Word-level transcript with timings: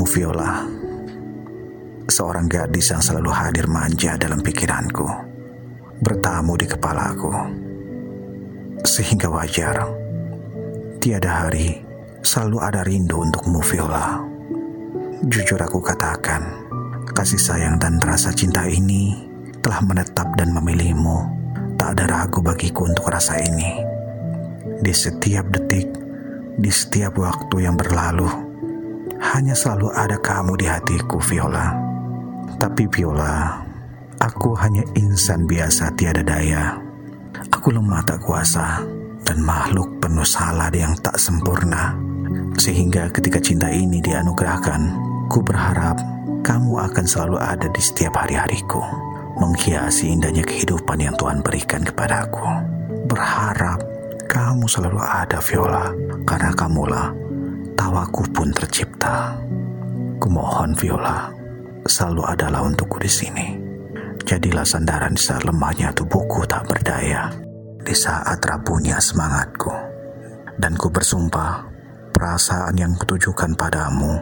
kamu 0.00 0.16
Viola? 0.16 0.64
Seorang 2.08 2.48
gadis 2.48 2.88
yang 2.88 3.04
selalu 3.04 3.36
hadir 3.36 3.68
manja 3.68 4.16
dalam 4.16 4.40
pikiranku, 4.40 5.04
bertamu 6.00 6.56
di 6.56 6.64
kepalaku. 6.64 7.28
Sehingga 8.80 9.28
wajar, 9.28 9.76
tiada 11.04 11.44
hari 11.44 11.84
selalu 12.24 12.56
ada 12.64 12.80
rindu 12.80 13.20
untukmu 13.20 13.60
Viola. 13.60 14.24
Jujur 15.28 15.60
aku 15.60 15.84
katakan, 15.84 16.48
kasih 17.12 17.36
sayang 17.36 17.76
dan 17.76 18.00
rasa 18.00 18.32
cinta 18.32 18.64
ini 18.64 19.20
telah 19.60 19.84
menetap 19.84 20.32
dan 20.40 20.56
memilihmu. 20.56 21.28
Tak 21.76 22.00
ada 22.00 22.08
ragu 22.08 22.40
bagiku 22.40 22.88
untuk 22.88 23.04
rasa 23.12 23.36
ini. 23.36 23.84
Di 24.80 24.96
setiap 24.96 25.52
detik, 25.52 25.92
di 26.56 26.72
setiap 26.72 27.20
waktu 27.20 27.68
yang 27.68 27.76
berlalu, 27.76 28.49
hanya 29.20 29.52
selalu 29.52 29.92
ada 29.92 30.16
kamu 30.16 30.56
di 30.56 30.64
hatiku, 30.64 31.20
Viola. 31.20 31.76
Tapi 32.56 32.88
Viola, 32.88 33.60
aku 34.16 34.56
hanya 34.56 34.80
insan 34.96 35.44
biasa 35.44 35.92
tiada 35.92 36.24
daya. 36.24 36.80
Aku 37.52 37.68
lemah 37.68 38.00
tak 38.08 38.24
kuasa 38.24 38.80
dan 39.28 39.44
makhluk 39.44 40.00
penuh 40.00 40.24
salah 40.24 40.72
yang 40.72 40.96
tak 41.04 41.20
sempurna. 41.20 41.92
Sehingga 42.56 43.12
ketika 43.12 43.36
cinta 43.40 43.68
ini 43.68 44.00
dianugerahkan, 44.00 44.96
ku 45.28 45.44
berharap 45.44 46.00
kamu 46.40 46.80
akan 46.80 47.04
selalu 47.04 47.36
ada 47.36 47.68
di 47.68 47.80
setiap 47.84 48.16
hari-hariku. 48.16 48.80
Menghiasi 49.36 50.12
indahnya 50.12 50.44
kehidupan 50.44 51.00
yang 51.00 51.16
Tuhan 51.16 51.44
berikan 51.44 51.84
kepadaku. 51.84 52.44
Berharap 53.08 53.84
kamu 54.28 54.64
selalu 54.68 55.00
ada 55.00 55.40
Viola, 55.40 55.92
karena 56.28 56.52
kamulah 56.52 57.29
tawaku 57.80 58.28
pun 58.28 58.52
tercipta. 58.52 59.32
Kumohon 60.20 60.76
Viola, 60.76 61.32
selalu 61.88 62.28
adalah 62.28 62.60
untukku 62.60 63.00
di 63.00 63.08
sini. 63.08 63.56
Jadilah 64.20 64.68
sandaran 64.68 65.16
di 65.16 65.22
saat 65.24 65.48
lemahnya 65.48 65.88
tubuhku 65.96 66.44
tak 66.44 66.68
berdaya, 66.68 67.32
di 67.80 67.96
saat 67.96 68.36
rapuhnya 68.44 69.00
semangatku. 69.00 69.72
Dan 70.60 70.76
ku 70.76 70.92
bersumpah, 70.92 71.64
perasaan 72.12 72.76
yang 72.76 72.92
kutujukan 73.00 73.56
padamu, 73.56 74.20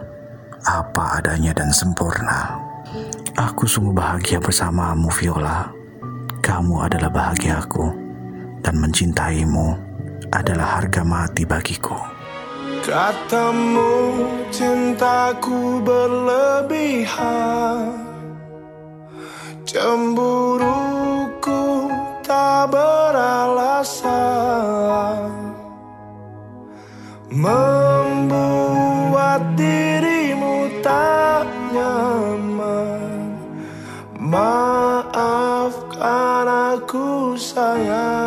apa 0.63 1.19
adanya 1.19 1.51
dan 1.51 1.75
sempurna. 1.75 2.63
Aku 3.35 3.67
sungguh 3.67 3.91
bahagia 3.91 4.39
bersamamu 4.39 5.11
Viola. 5.11 5.67
Kamu 6.39 6.87
adalah 6.87 7.11
bahagiaku 7.11 7.87
dan 8.63 8.79
mencintaimu 8.79 9.75
adalah 10.31 10.79
harga 10.79 11.03
mati 11.03 11.43
bagiku. 11.43 12.18
Katamu 12.89 14.25
cintaku 14.49 15.85
berlebihan. 15.85 17.21
Cemburuku 19.69 20.73
tak 22.25 22.73
beralasan. 22.73 24.09
Membuat 27.29 28.73
dirimu 29.53 30.73
tak 30.81 31.45
nyaman. 31.77 33.37
Maafkan 34.17 35.29
aku 36.73 37.37
sayang 37.37 38.18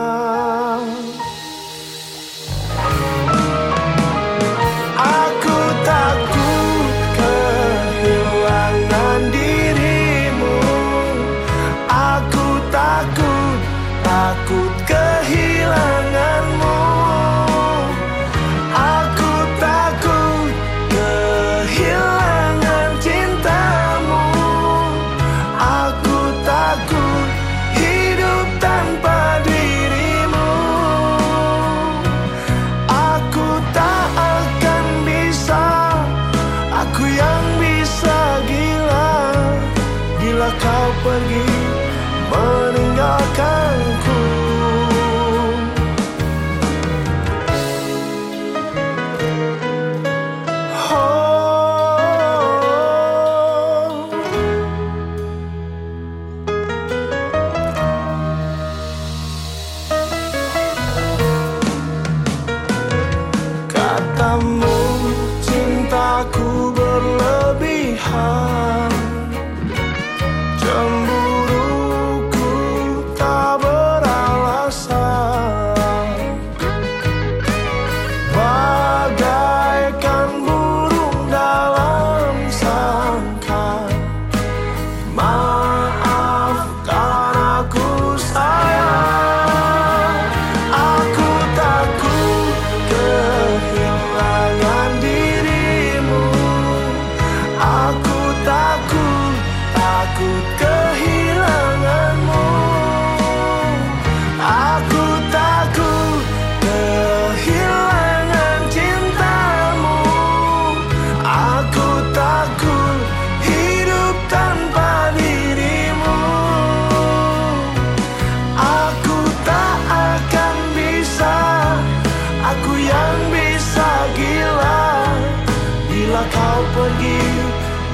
kau 126.29 126.61
pergi 126.75 127.21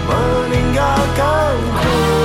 meninggalkanku 0.07 2.16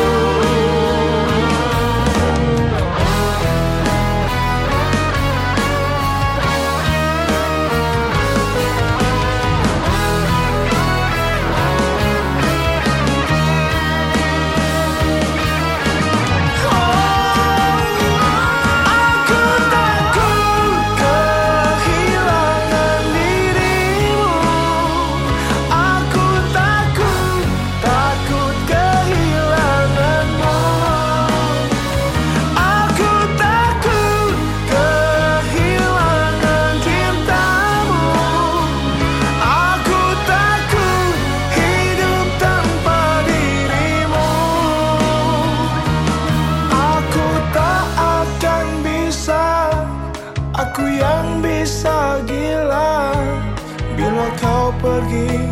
kau 54.53 54.69
pergi 54.85 55.49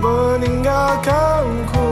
meninggalkanku. 0.00 1.88